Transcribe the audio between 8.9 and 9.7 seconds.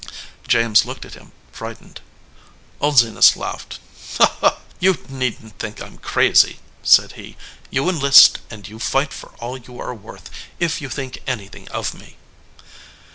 for all